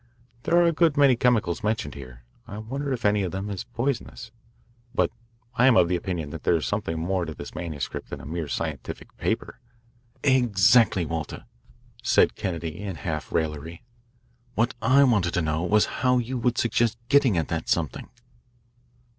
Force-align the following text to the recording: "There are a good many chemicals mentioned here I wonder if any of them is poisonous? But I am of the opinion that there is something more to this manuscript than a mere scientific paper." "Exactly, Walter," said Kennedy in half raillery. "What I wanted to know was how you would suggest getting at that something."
"There 0.41 0.55
are 0.57 0.65
a 0.65 0.71
good 0.71 0.97
many 0.97 1.15
chemicals 1.15 1.63
mentioned 1.63 1.93
here 1.93 2.23
I 2.47 2.57
wonder 2.57 2.91
if 2.91 3.05
any 3.05 3.21
of 3.21 3.31
them 3.31 3.51
is 3.51 3.65
poisonous? 3.65 4.31
But 4.95 5.11
I 5.53 5.67
am 5.67 5.77
of 5.77 5.89
the 5.89 5.95
opinion 5.95 6.31
that 6.31 6.41
there 6.43 6.55
is 6.55 6.65
something 6.65 6.97
more 6.99 7.23
to 7.23 7.35
this 7.35 7.53
manuscript 7.53 8.09
than 8.09 8.19
a 8.19 8.25
mere 8.25 8.47
scientific 8.47 9.15
paper." 9.17 9.59
"Exactly, 10.23 11.05
Walter," 11.05 11.45
said 12.01 12.33
Kennedy 12.33 12.79
in 12.79 12.95
half 12.95 13.31
raillery. 13.31 13.83
"What 14.55 14.73
I 14.81 15.03
wanted 15.03 15.35
to 15.35 15.41
know 15.43 15.61
was 15.65 15.85
how 16.01 16.17
you 16.17 16.35
would 16.39 16.57
suggest 16.57 16.97
getting 17.07 17.37
at 17.37 17.49
that 17.49 17.69
something." 17.69 18.09